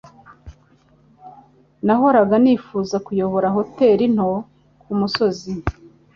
Nahoraga 1.85 2.35
nifuza 2.43 2.95
kuyobora 3.05 3.47
hoteri 3.57 4.05
nto 4.15 4.31
kumusozi 4.81 5.53